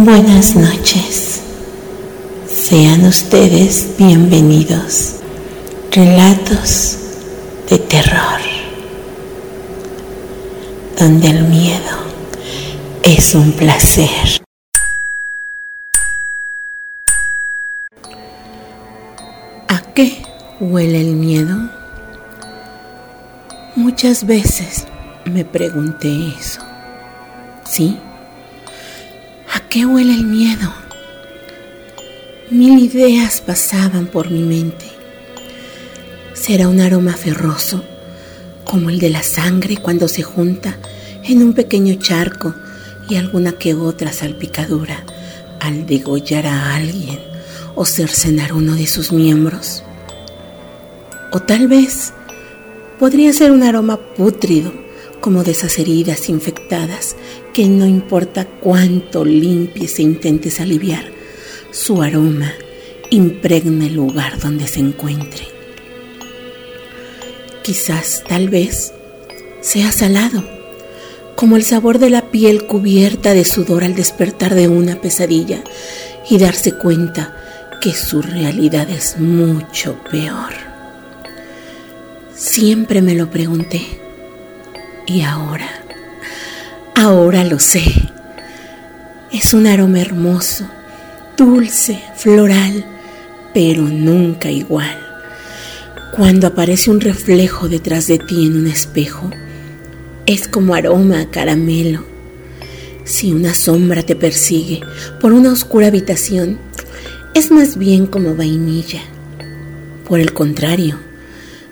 [0.00, 1.42] Buenas noches.
[2.46, 5.16] Sean ustedes bienvenidos.
[5.90, 6.98] Relatos
[7.68, 8.38] de terror.
[10.96, 11.96] Donde el miedo
[13.02, 14.40] es un placer.
[19.66, 20.22] ¿A qué
[20.60, 21.56] huele el miedo?
[23.74, 24.86] Muchas veces
[25.24, 26.60] me pregunté eso.
[27.68, 27.98] ¿Sí?
[29.68, 30.72] ¿A qué huele el miedo?
[32.48, 34.86] Mil ideas pasaban por mi mente.
[36.32, 37.84] ¿Será un aroma ferroso,
[38.64, 40.78] como el de la sangre cuando se junta
[41.22, 42.54] en un pequeño charco
[43.10, 45.04] y alguna que otra salpicadura
[45.60, 47.18] al degollar a alguien
[47.74, 49.82] o cercenar uno de sus miembros?
[51.30, 52.14] O tal vez
[52.98, 54.72] podría ser un aroma pútrido,
[55.20, 57.16] como de esas heridas infectadas
[57.58, 61.10] que no importa cuánto limpies e intentes aliviar,
[61.72, 62.52] su aroma
[63.10, 65.48] impregna el lugar donde se encuentre.
[67.64, 68.92] Quizás, tal vez,
[69.60, 70.44] sea salado,
[71.34, 75.64] como el sabor de la piel cubierta de sudor al despertar de una pesadilla
[76.30, 77.36] y darse cuenta
[77.80, 80.52] que su realidad es mucho peor.
[82.36, 83.80] Siempre me lo pregunté
[85.06, 85.87] y ahora,
[86.98, 87.84] ahora lo sé.
[89.32, 90.68] Es un aroma hermoso,
[91.36, 92.84] dulce, floral,
[93.54, 94.98] pero nunca igual.
[96.16, 99.30] Cuando aparece un reflejo detrás de ti en un espejo,
[100.26, 102.04] es como aroma a caramelo.
[103.04, 104.80] Si una sombra te persigue
[105.20, 106.58] por una oscura habitación,
[107.34, 109.02] es más bien como vainilla.
[110.08, 110.98] Por el contrario,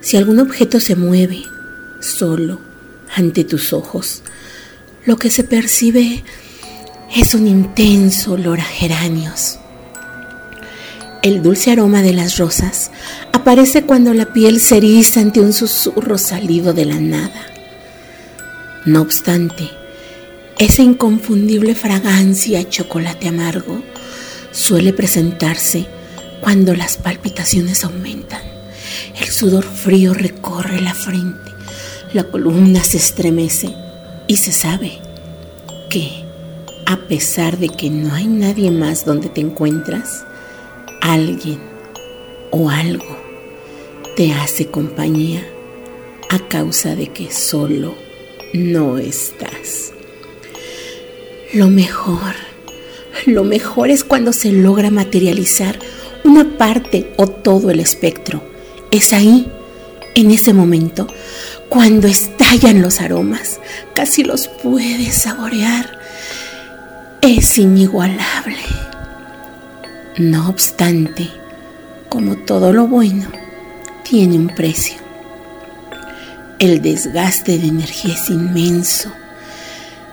[0.01, 1.43] si algún objeto se mueve
[2.01, 2.61] solo
[3.17, 4.23] ante tus ojos,
[5.07, 6.25] lo que se percibe
[7.15, 9.59] es un intenso olor a geranios.
[11.23, 12.91] El dulce aroma de las rosas
[13.33, 17.47] aparece cuando la piel se eriza ante un susurro salido de la nada.
[18.85, 19.71] No obstante,
[20.59, 23.83] esa inconfundible fragancia a chocolate amargo
[24.51, 25.87] suele presentarse
[26.41, 28.43] cuando las palpitaciones aumentan.
[29.21, 31.53] El sudor frío recorre la frente,
[32.13, 33.86] la columna se estremece
[34.27, 34.99] y se sabe
[35.89, 36.25] que,
[36.87, 40.25] a pesar de que no hay nadie más donde te encuentras,
[41.01, 41.61] alguien
[42.51, 43.17] o algo
[44.17, 45.47] te hace compañía
[46.31, 47.95] a causa de que solo
[48.53, 49.93] no estás.
[51.53, 52.35] Lo mejor,
[53.27, 55.79] lo mejor es cuando se logra materializar
[56.25, 58.43] una parte o todo el espectro.
[58.91, 59.47] Es ahí,
[60.17, 61.07] en ese momento,
[61.69, 63.61] cuando estallan los aromas,
[63.95, 65.99] casi los puedes saborear.
[67.21, 68.57] Es inigualable.
[70.17, 71.29] No obstante,
[72.09, 73.27] como todo lo bueno,
[74.09, 74.97] tiene un precio.
[76.59, 79.13] El desgaste de energía es inmenso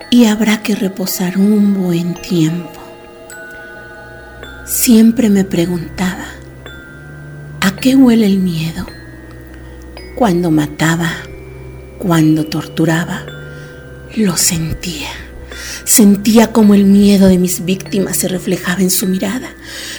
[0.10, 2.82] y habrá que reposar un buen tiempo.
[4.66, 6.26] Siempre me preguntaba,
[7.62, 8.86] ¿a qué huele el miedo?
[10.24, 11.12] Cuando mataba,
[12.00, 13.26] cuando torturaba,
[14.16, 15.10] lo sentía.
[15.84, 19.50] Sentía como el miedo de mis víctimas se reflejaba en su mirada.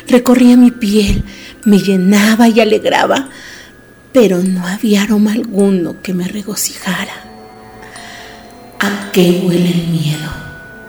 [0.09, 1.25] Recorría mi piel,
[1.67, 3.29] me llenaba y alegraba
[4.15, 7.13] pero no había aroma alguno que me regocijara.
[8.81, 10.31] ¿A qué huele el miedo?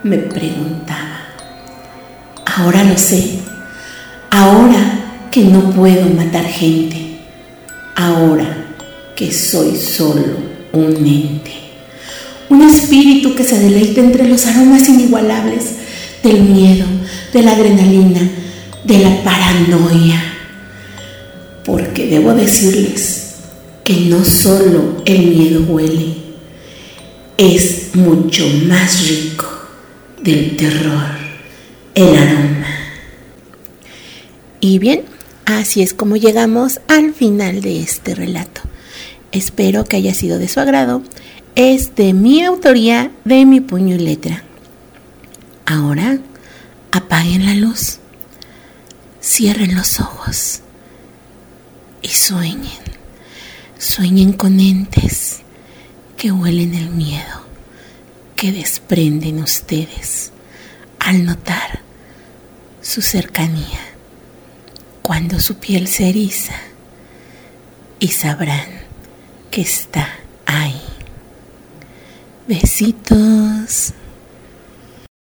[0.03, 1.25] me preguntaba.
[2.46, 3.41] Ahora lo sé,
[4.31, 7.19] ahora que no puedo matar gente,
[7.97, 8.65] ahora
[9.16, 10.38] que soy solo
[10.74, 11.53] un ente,
[12.50, 15.64] un espíritu que se deleita entre los aromas inigualables
[16.24, 16.86] del miedo,
[17.34, 18.22] de la adrenalina,
[18.84, 20.35] de la paranoia
[21.66, 23.35] porque debo decirles
[23.84, 26.16] que no solo el miedo huele,
[27.38, 29.46] es mucho más rico
[30.22, 31.26] del terror
[31.96, 32.67] el aroma.
[34.59, 35.03] Y bien,
[35.46, 38.62] así es como llegamos al final de este relato.
[39.35, 41.03] Espero que haya sido de su agrado.
[41.55, 44.46] Es de mi autoría, de mi puño y letra.
[45.66, 46.20] Ahora,
[46.93, 47.99] apaguen la luz,
[49.22, 50.61] cierren los ojos
[52.02, 52.79] y sueñen,
[53.78, 55.41] sueñen con entes
[56.16, 57.46] que huelen el miedo
[58.38, 60.31] que desprenden ustedes
[60.97, 61.81] al notar
[62.81, 63.81] su cercanía,
[65.02, 66.55] cuando su piel se eriza
[67.99, 68.84] y sabrán
[69.55, 70.05] que está
[70.46, 70.81] ahí.
[72.46, 73.93] Besitos.